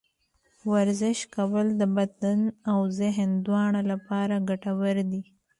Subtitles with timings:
[0.71, 2.39] ورزش کول د بدن
[2.71, 5.23] او ذهن دواړه لپاره ګټور دي.